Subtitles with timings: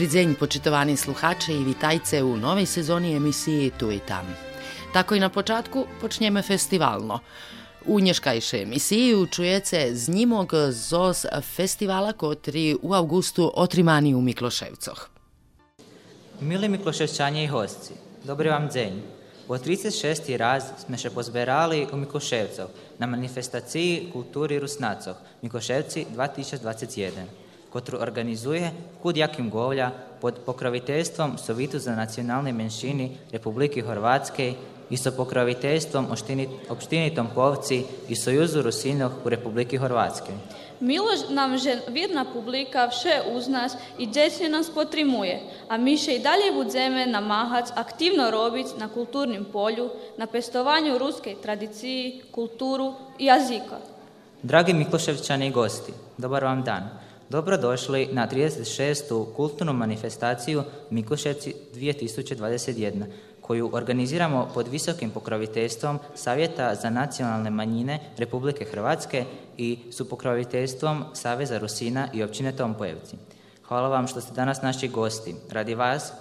[0.00, 4.26] Dobry dzień, poczytowani słuchacze i witajcie u nowej sezoni emisiji Tu i Tam.
[4.92, 7.20] Tako i na počatku počnjeme festivalno.
[7.86, 11.26] U nješkajšej emisiji čujete znimog zos
[11.56, 15.08] festivala kotri u augustu otrimani u Mikloševcoh.
[16.40, 17.92] Mili Mikloševčanje i hostci,
[18.24, 19.02] dobry vam dzień.
[19.46, 20.36] Po 36.
[20.36, 27.39] raz sme še pozberali u Mikloševcov na manifestaciji kulturi Rusnacoh, Mikloševci 2021
[27.70, 28.70] kotru organizuje
[29.02, 29.90] Kud Jakim Govlja
[30.20, 34.54] pod pokroviteljstvom Sovitu za nacionalne menšini Republike Hrvatske
[34.90, 36.06] i sa pokroviteljstvom
[36.68, 40.32] opštini Tompovci i Sojuzu Rusinov u Republike Hrvatske.
[40.80, 46.14] Milo nam že virna publika vše uz nas i djesnje nas potrimuje, a mi še
[46.16, 53.24] i dalje budzeme namahac aktivno robic na kulturnim polju, na pestovanju ruske tradiciji, kulturu i
[53.24, 53.78] jazika.
[54.42, 56.88] Dragi Mikloševčani i gosti, dobar vam dan.
[57.30, 59.34] Dobrodošli na 36.
[59.36, 63.04] kulturnu manifestaciju Mikuševci 2021,
[63.40, 69.24] koju organiziramo pod visokim pokroviteljstvom Savjeta za nacionalne manjine Republike Hrvatske
[69.56, 73.16] i su pokroviteljstvom Saveza Rusina i općine Tompojevci.
[73.68, 75.34] Hvala vam što ste danas naši gosti.
[75.50, 76.12] Radi vas,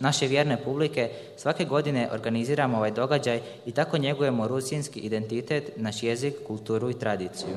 [0.00, 6.34] naše vjerne publike, svake godine organiziramo ovaj događaj i tako njegujemo rusinski identitet, naš jezik,
[6.46, 7.56] kulturu i tradiciju.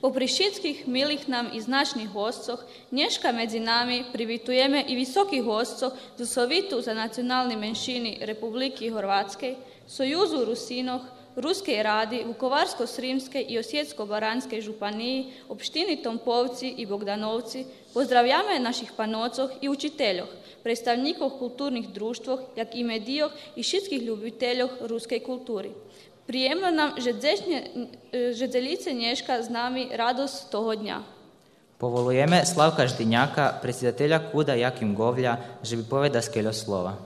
[0.00, 6.26] Po prišitskih milih nam i značnih hostcoh, nješka medzi nami privitujeme i visokih hostcoh za
[6.26, 9.54] Sovitu za nacionalni menšini Republiki Hrvatske,
[9.88, 11.00] Sojuzu Rusinoh,
[11.36, 20.28] Ruske radi, Vukovarsko-Srimske i Osjetsko-Baranske županiji, opštini Tompovci i Bogdanovci, pozdravljame naših panocoh i učiteljoh,
[20.62, 25.70] predstavnikov kulturnih društvoh, jak i medijoh i šitskih ljubiteljoh ruske kulturi.
[26.29, 26.89] Приємно нам
[28.33, 30.97] жительці Nješka z nami radost toho dňa.
[31.77, 36.97] Povolujeme Slavka Ždinjaka, predsjedatelja Kuda Jakim Govlja, že bi poveda skeljo slova.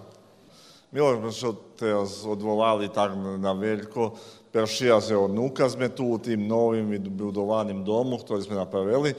[0.92, 1.94] Мило, що те
[2.26, 4.12] одволали так на Veljko,
[4.52, 9.14] першия се онука сме ту у тим новим и будованим дому, ktorý sme napravili.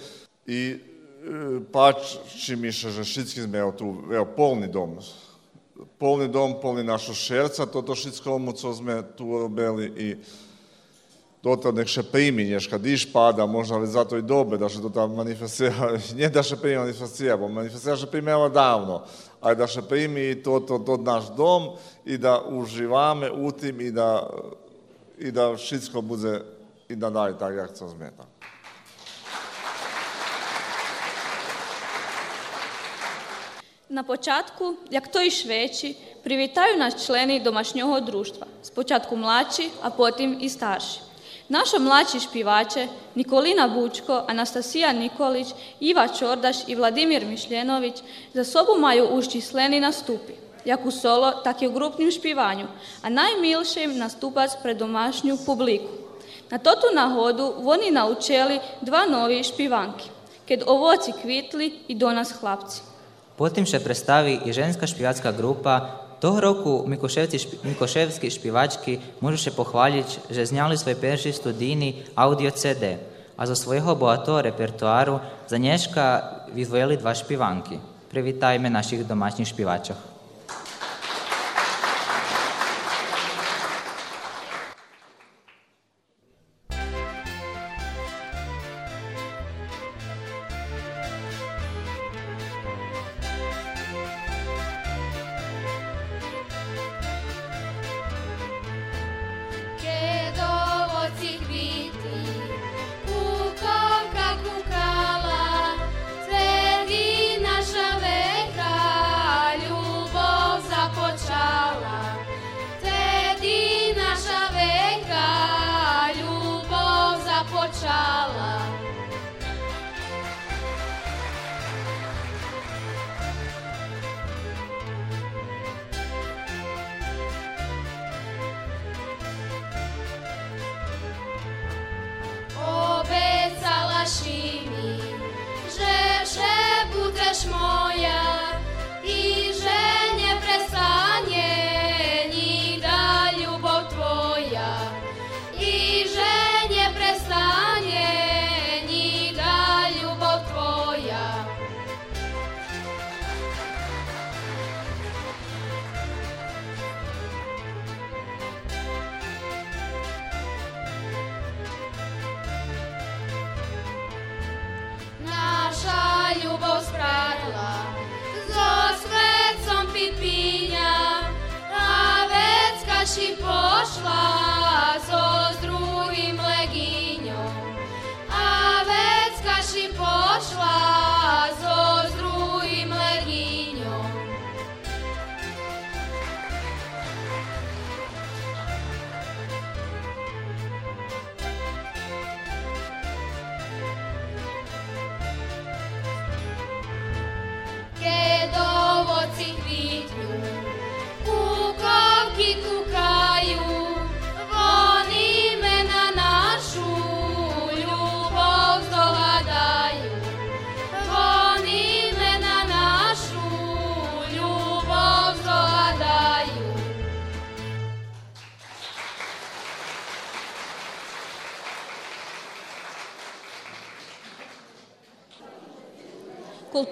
[0.47, 0.81] I
[1.71, 4.03] pači mi še, že všetci sme tu
[4.35, 4.67] polni
[5.98, 10.16] polni dom, polni našo šerca, toto všetko, co sme tu robili i
[11.46, 14.90] toto nek še primi nješka diš pada, možda ali zato i dobe da še to
[14.90, 19.04] tam manifestira, nije da še primi manifestira, bo manifestira še primjela davno,
[19.42, 21.76] ali da še primi to, to, to naš dom
[22.06, 24.26] i da uživame u tim i da,
[25.22, 26.40] i da všetko bude
[26.90, 28.26] i da dalje tak, jak co zmeta.
[33.90, 40.38] Na početku, jak to iš veći, privitaju nas členi domašnjoho društva, spočatku mlači, a potim
[40.42, 41.00] i starši.
[41.50, 45.48] Naša mlači špivače Nikolina Bučko, Anastasija Nikolić,
[45.80, 47.96] Iva Čordaš i Vladimir Mišljenović
[48.34, 50.34] za sobu maju uščisleni nastupi,
[50.66, 52.66] jak u solo, tak i u grupnim špivanju,
[53.02, 55.94] a najmilše im nastupac pred domašnju publiku.
[56.50, 60.10] Na totu nahodu oni naučeli dva novi špivanki,
[60.48, 62.95] kad ovoci kvitli i donas hlapci.
[63.36, 65.90] Потім ще представі і женська шпівацька група.
[66.20, 66.90] Того року
[67.64, 72.96] мікошевські шпівачки можуть ще похвалити, що зняли свій перший студійний аудіо CD,
[73.38, 77.80] а за свого багатого репертуару за нежка відвели два шпіванки.
[78.12, 79.98] Привітаємо наших домашніх шпівачах.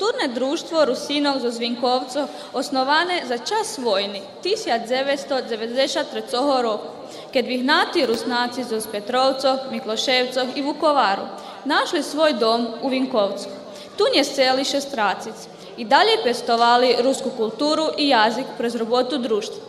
[0.04, 6.88] Kulturne društvo Rusinov zo Zvinkovco osnovane za čas vojni 1993 roku,
[7.34, 11.22] kad vihnati Rusnaci zo Petrovcov, Mikloševcov i Vukovaru
[11.66, 13.50] našli svoj dom u Vinkovcu.
[13.98, 15.34] Tu nje seliše Stracic
[15.78, 19.62] i dalje pestovali rusku kulturu i jazik prez robotu društva.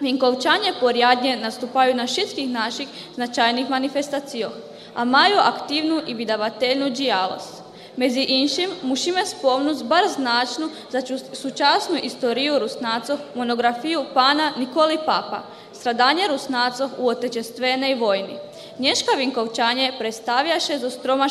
[0.00, 4.52] Vinkovčanje porjadnje nastupaju na všetkých naših značajnih manifestacijoh,
[4.94, 7.67] a majú aktivnu i vydavateljnu džijalost.
[7.98, 11.02] Mezi inšim musíme spomnúť bar značnu za
[11.34, 15.42] súčasnú istoriju Rusnacov monografiju pana Nikoli Papa,
[15.74, 18.38] stradanje Rusnacov u otečestvenej vojni.
[18.78, 21.26] Nješka Vinkovčanje predstavljaše zo stroma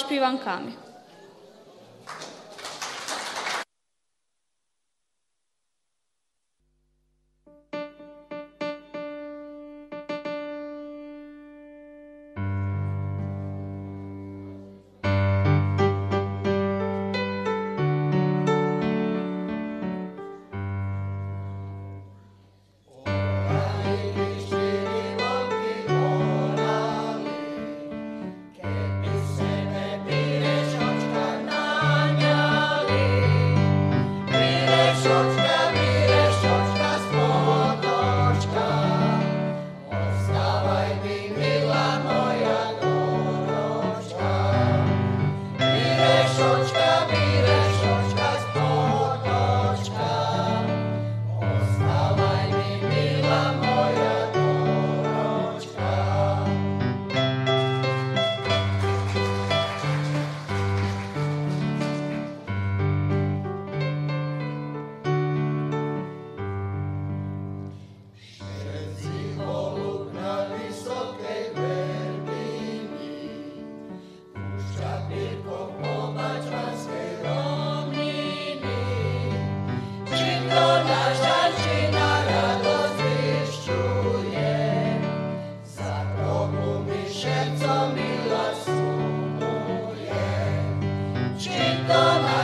[91.88, 92.37] toma.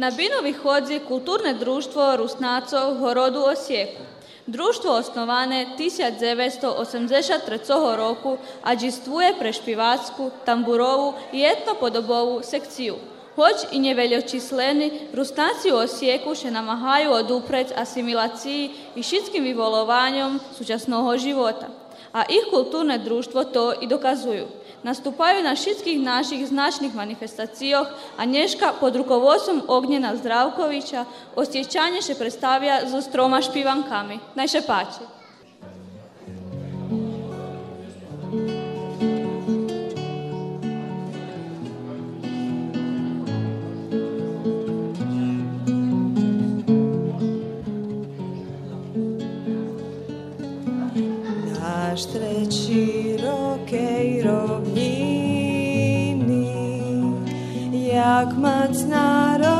[0.00, 4.02] Na Binovi hodzi kulturne društvo Rusnacov horodu Osijeku.
[4.46, 7.96] Društvo osnovane 1983.
[7.96, 12.94] roku ađistvuje prešpivatsku, tamburovu i etnopodobovu sekciju.
[13.34, 21.66] Hoć i njeveljočisleni Rusnaci u Osijeku še namahaju oduprec asimilaciji i šitskim vivolovanjom sučasnog života,
[22.12, 24.46] a ih kulturne društvo to i dokazuju
[24.82, 31.04] nastupaju na šitskih naših značnih manifestacijoh, a nješka pod rukovodstvom Ognjena Zdravkovića
[31.36, 34.18] osjećanje se predstavlja za stroma špivankami.
[34.34, 35.20] Najše pači.
[51.90, 54.69] naš treći rokej rok
[58.10, 59.59] აქ მაცნარო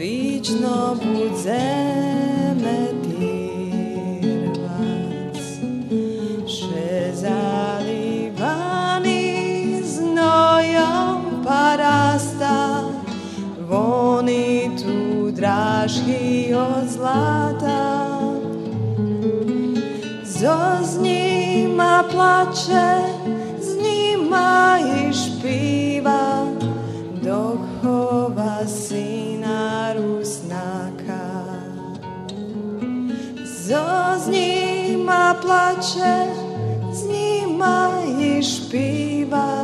[0.00, 4.40] vечно будземе тирваць,
[6.48, 8.64] ше заливани
[9.84, 12.60] зноем параста,
[13.68, 17.80] вони ту дражкі од злата.
[20.24, 22.88] Зо з нима плаче,
[23.60, 24.78] з нима
[35.50, 36.26] plače,
[36.92, 37.90] z njima
[38.20, 39.59] i špiva,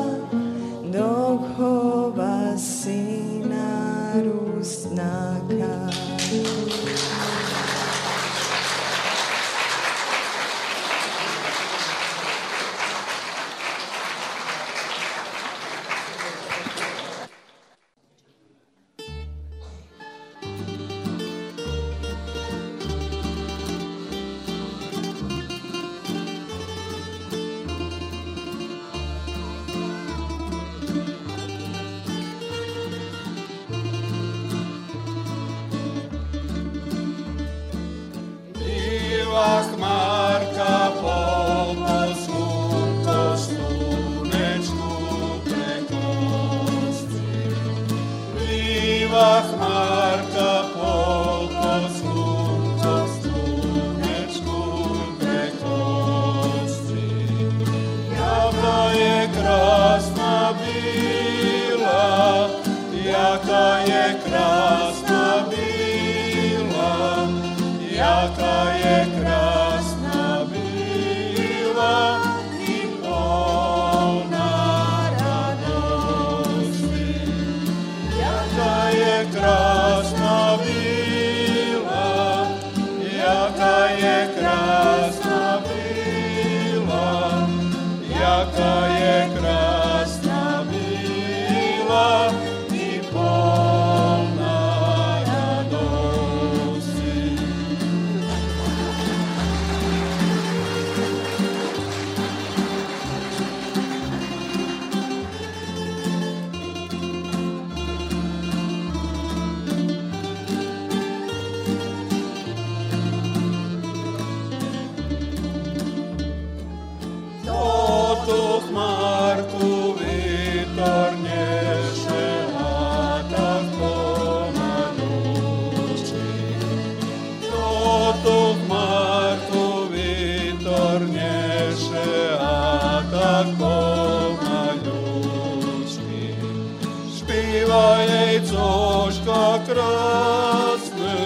[139.77, 141.21] krásne,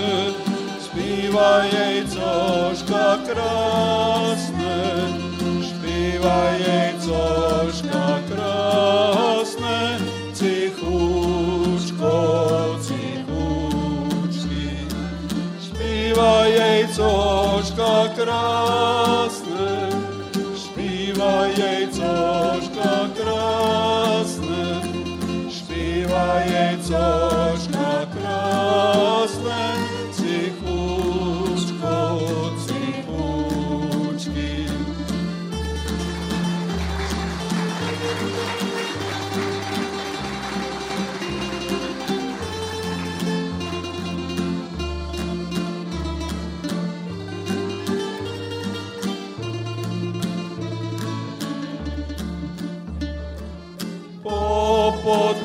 [0.82, 3.69] spíva jej cožka krásne.
[55.12, 55.39] Oh.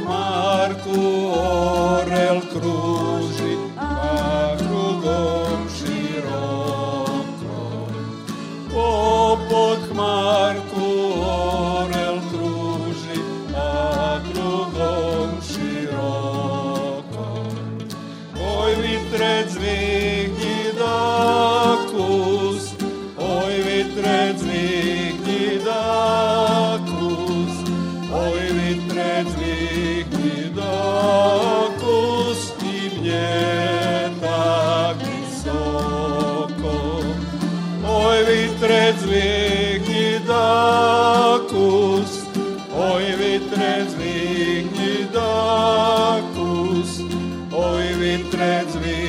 [48.16, 49.05] între-ți.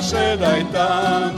[0.00, 1.36] naše daj tam,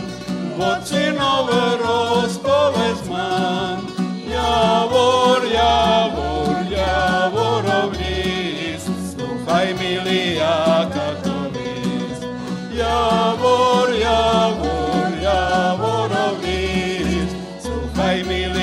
[0.55, 1.51] vocinov
[1.83, 3.83] rozpovedzman.
[4.31, 12.23] Javor, javor, javorov list, sluchaj milý jaká to list.
[12.71, 17.35] Javor, javor, javorov list,
[17.67, 18.62] sluchaj milý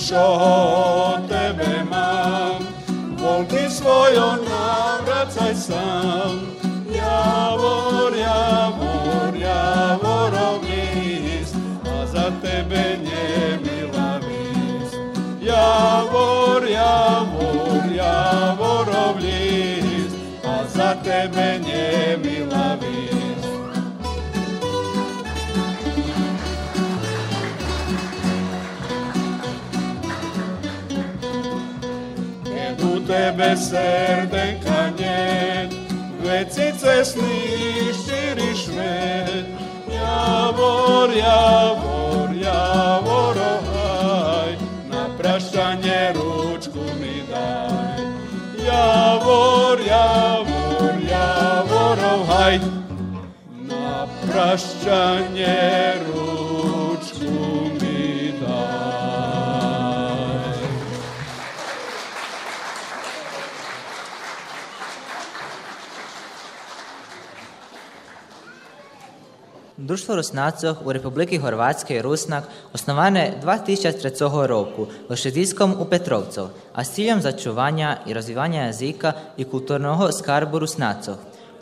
[0.00, 0.26] čo
[1.28, 2.64] tebe mám.
[3.20, 6.56] Volky svojo navracaj sám.
[6.88, 14.90] Javor, javor, javorov list, a za tebe nemilá víc.
[15.44, 22.29] Javor, javor, javorov list, a za tebe nemilá
[33.40, 35.64] bez serdeka nie,
[36.20, 39.46] veci cestný štyri švet.
[39.88, 44.52] Javor, javor, javor, ohaj,
[44.92, 48.04] na praštanie ručku mi daj.
[48.60, 52.60] Javor, javor, javor, ohaj,
[53.64, 55.99] na praštanie
[69.90, 76.84] Društvo Rusnacov u Republiki Horvatske i Rusnak osnovane 2003 roku u Šedijskom u Petrovcov, a
[76.84, 81.14] s ciljem začuvanja i razvivanja jezika i kulturnog skarbu Rusnacov.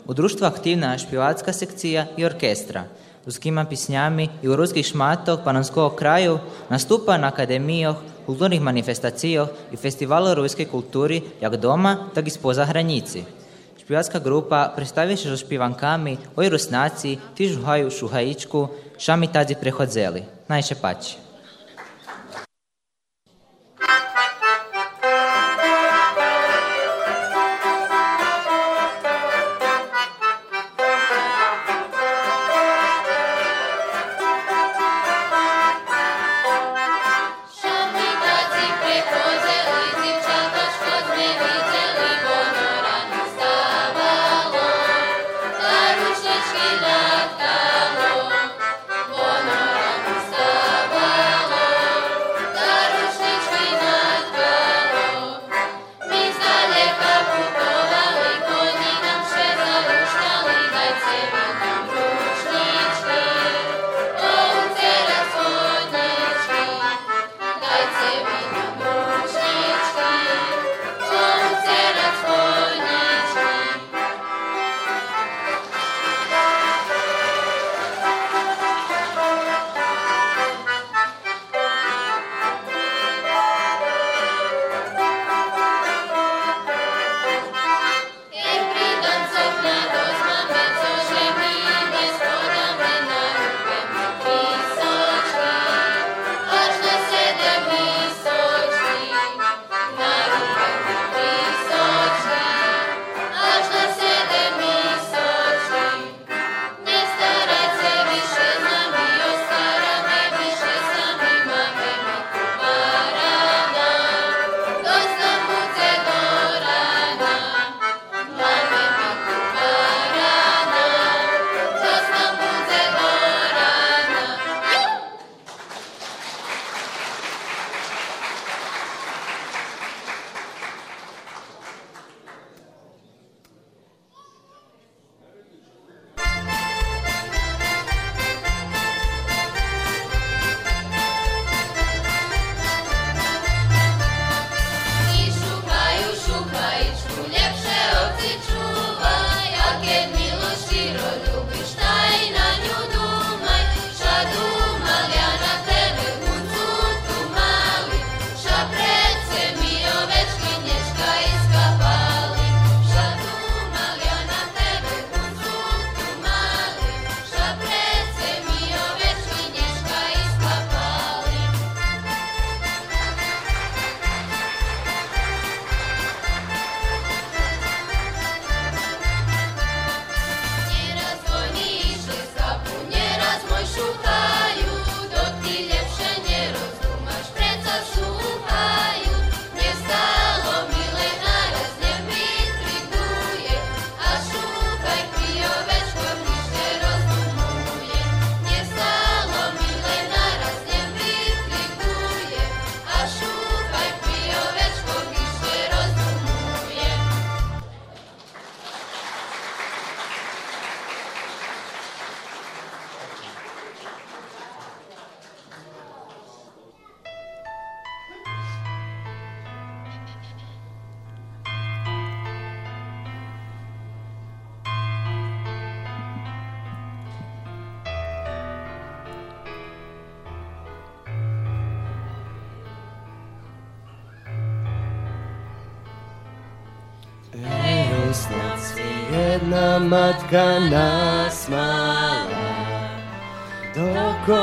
[0.05, 2.83] U društvu aktivna špivatska sekcija i orkestra.
[3.25, 6.39] Ruskima pisnjami i u ruskih šmatov panonskog kraju
[6.69, 13.23] nastupa na akademijoh, kulturnih manifestacijoh i festivalu ruske kulturi jak doma, tak i spoza hranici.
[13.89, 20.23] Śpiewacka grupa представила, що співанками ой руснаці, ті ж гаю шугаїчку, шамі таді приходзили.
[20.49, 21.15] Найше паче.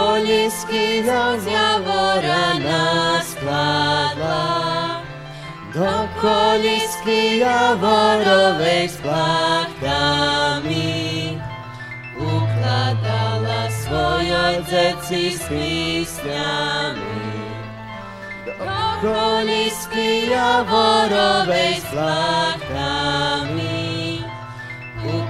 [0.07, 5.03] Polisky zo zjavora nás skladla,
[5.75, 10.87] do kolisky javorovej s plachtami
[12.23, 17.27] ukladala svoje dzeci s písňami.
[18.47, 18.55] Do
[19.03, 23.86] kolisky javorovej s plachtami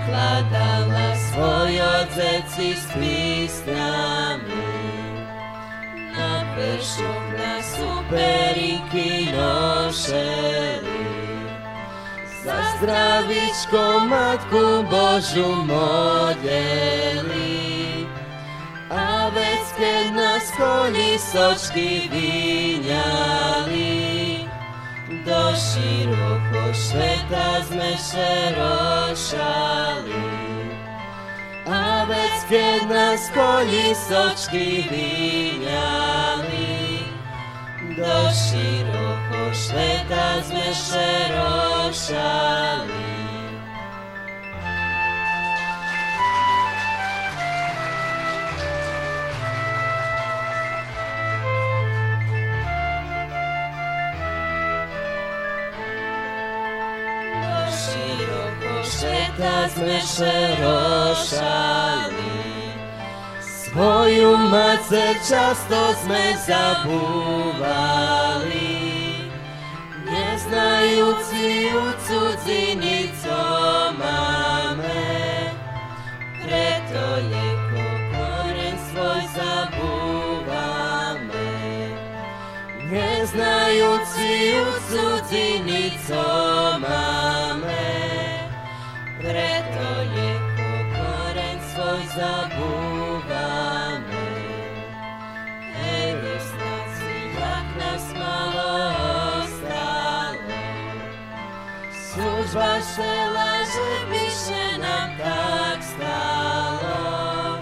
[0.06, 4.66] zakladala svoj odzec i spis nami.
[6.16, 11.04] Na pršok na superiki nošeli,
[12.44, 16.46] za zdravičko Matku Božu modeli.
[18.90, 23.95] A vec, keď nás koni sočky vyňali,
[25.56, 30.24] široko sveta sme se rošali.
[31.66, 36.76] A vec, keď nás kolisočky vyňali,
[37.98, 43.25] do široko sveta sme se rošali.
[59.36, 62.32] Kada smeše rošali.
[63.44, 67.76] Svoju mater často sme zabúvali.
[70.08, 73.36] Neznajuci u cudzini co
[74.00, 75.04] máme.
[76.40, 80.72] Preto je koren svoj zabúvame.
[82.88, 84.32] Neznajuci
[84.64, 86.24] u cudzini co
[86.80, 87.05] máme.
[102.96, 107.60] žela, že by že nám tak stálo.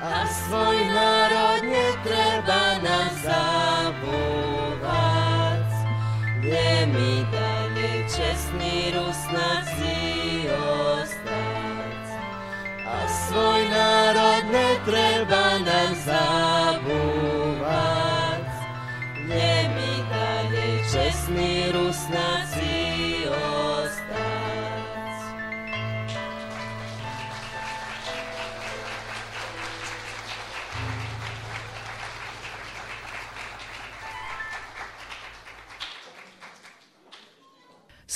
[0.00, 4.08] A svoj národ netreba nám zabúvať.
[6.40, 9.60] Je mi dalej čestný Rus na
[10.96, 12.06] ostať.
[12.86, 12.96] A
[13.28, 17.26] svoj národ netreba nám zabúvať.
[19.26, 22.45] Je mi dalej čestný Rus na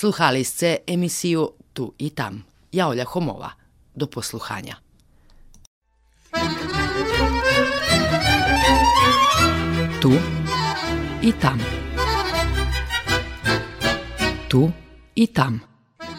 [0.01, 2.45] Sluhali ste emisiju Tu i tam.
[2.73, 3.51] Ja Olja Homova.
[3.95, 4.77] Do posluhanja.
[10.01, 10.13] Tu
[11.23, 11.61] i tam.
[14.49, 14.71] Tu
[15.15, 15.61] i tam.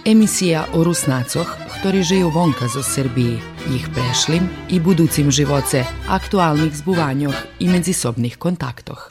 [0.05, 1.49] Emisija o Rusnacoh,
[1.81, 3.41] ktorí žijú vonka zo Srbiji,
[3.73, 9.09] ich prešlim i buducim živoce, aktualnih zbuvanjoh i medzisobnih kontaktoh.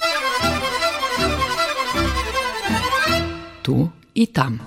[3.67, 4.61] Tu і там.